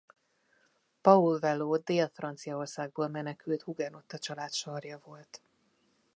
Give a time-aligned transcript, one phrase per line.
[1.01, 5.41] Paul Wallot dél-franciaországból menekült hugenotta család sarja volt.